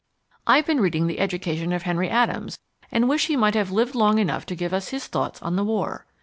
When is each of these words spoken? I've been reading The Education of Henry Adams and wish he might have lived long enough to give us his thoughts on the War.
I've 0.47 0.65
been 0.65 0.79
reading 0.79 1.05
The 1.05 1.19
Education 1.19 1.71
of 1.73 1.83
Henry 1.83 2.09
Adams 2.09 2.57
and 2.91 3.07
wish 3.07 3.27
he 3.27 3.37
might 3.37 3.53
have 3.53 3.69
lived 3.69 3.93
long 3.93 4.17
enough 4.17 4.47
to 4.47 4.55
give 4.55 4.73
us 4.73 4.87
his 4.89 5.05
thoughts 5.05 5.39
on 5.43 5.57
the 5.57 5.63
War. 5.63 6.07